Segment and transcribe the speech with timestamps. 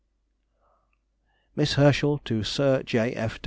[1.55, 3.29] MISS HERSCHEL TO SIR J.